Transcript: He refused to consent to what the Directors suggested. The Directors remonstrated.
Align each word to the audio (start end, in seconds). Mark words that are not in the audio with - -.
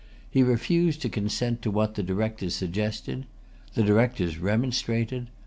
He 0.31 0.41
refused 0.41 1.03
to 1.03 1.09
consent 1.09 1.61
to 1.61 1.69
what 1.69 1.93
the 1.93 2.01
Directors 2.01 2.55
suggested. 2.55 3.27
The 3.75 3.83
Directors 3.83 4.39
remonstrated. 4.39 5.27